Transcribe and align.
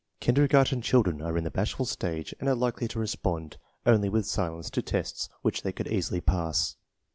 Kinder 0.19 0.47
garten 0.47 0.81
children 0.81 1.21
are 1.21 1.37
in 1.37 1.43
the 1.43 1.51
bashful 1.51 1.85
stage 1.85 2.33
and 2.39 2.49
are 2.49 2.55
likely 2.55 2.87
to 2.87 2.97
respond 2.97 3.57
only 3.85 4.09
with 4.09 4.25
silence 4.25 4.71
to 4.71 4.81
tests 4.81 5.29
which 5.43 5.61
they 5.61 5.71
could 5.71 5.87
easily 5.87 6.19
pass. 6.21 6.75